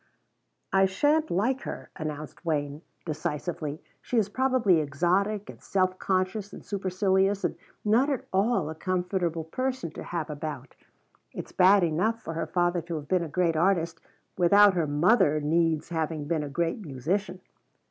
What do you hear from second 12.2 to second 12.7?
her